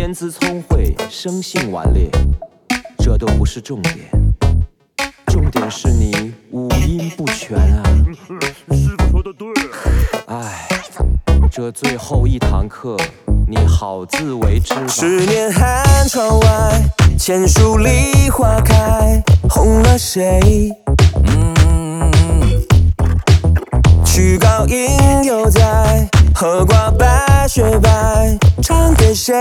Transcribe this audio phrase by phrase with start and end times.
[0.00, 2.08] 天资聪慧，生性顽劣，
[3.00, 3.96] 这都不是重点，
[5.26, 7.82] 重点是你五音不全啊！
[8.70, 9.48] 师傅说的对。
[10.28, 10.68] 唉，
[11.50, 12.96] 这最后一堂课，
[13.48, 14.86] 你好自为之吧。
[14.86, 16.80] 十年寒窗外，
[17.18, 19.20] 千树梨花开，
[19.50, 20.70] 红了谁？
[24.04, 29.34] 曲高音犹在，荷花白雪白，唱给谁？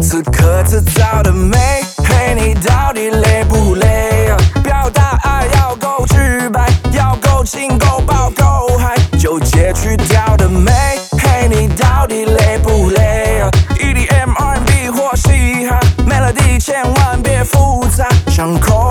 [0.00, 1.58] 此刻制造的美，
[2.02, 4.32] 陪你到底累不累？
[4.64, 10.72] 表达爱要够直白，要够劲够爆够嗨，纠结去掉的美，
[11.18, 13.42] 陪你到底累不累
[13.78, 18.87] ？EDM R&B 或嘻哈，melody 千万别复杂，伤口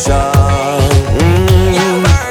[0.00, 0.16] 上。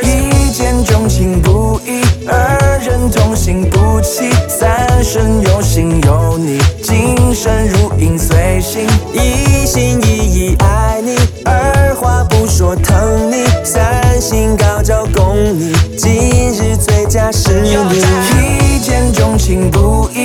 [0.01, 17.77] 一见钟情不易，二人同行不弃，三生有幸有你，今生如影随形，一心一意爱你，二话不说疼你，三心高照供你，今日最佳是你。
[18.41, 20.18] 一见钟情不移，二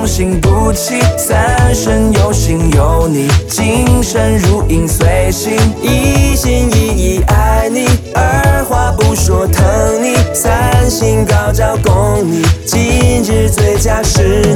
[0.00, 9.62] 用心不弃，三生有幸有你，今生如影随形，一心一意爱你，二话不说疼
[10.02, 14.49] 你，三心高照供你，今日最佳时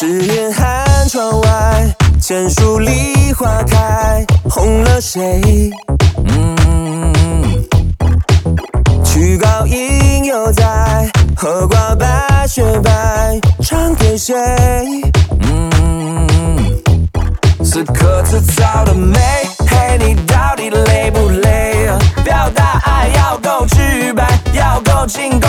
[0.00, 5.72] 十年寒窗外，千树梨花开，红了谁？
[9.04, 14.36] 曲高音犹在，荷瓜白雪白，唱给谁？
[17.64, 19.18] 此刻此造的美，
[19.66, 21.88] 嘿，你到底累不累？
[22.22, 25.40] 表达爱要够直白，要够劲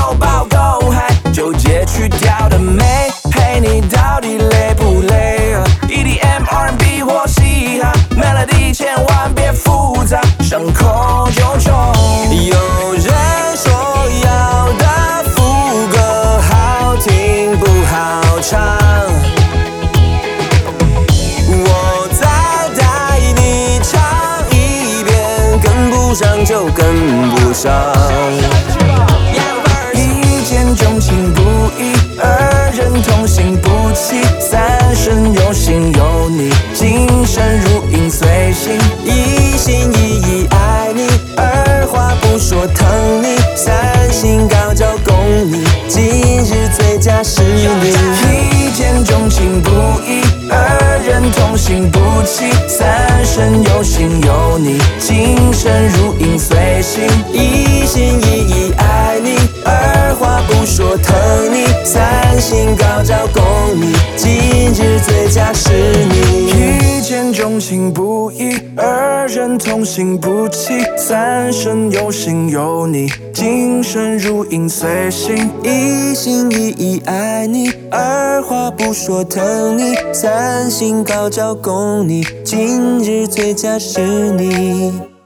[27.12, 27.72] 不上。
[29.94, 31.42] 一见钟情不
[31.78, 45.16] 一，二人同行不弃，三生有幸有你，今生如影随形，一心一意爱你，二话不说疼你，三心高照供
[45.52, 47.94] 你，今日最佳是你。
[48.58, 49.70] 一见钟情不
[50.08, 56.09] 一，二人同行不弃，三生有幸有你，今生如
[56.80, 57.04] 影随形，
[57.34, 59.36] 一心一意爱你，
[59.66, 61.14] 二话不说疼
[61.52, 63.44] 你，三心高照供
[63.76, 66.48] 你，今日最佳是你。
[66.48, 84.00] 一见钟情不移，二人同行不弃，三生有幸有你，今生如影随形，一心一意爱你，二话不说疼你，三心高照供你，今日最佳是
[84.32, 85.19] 你。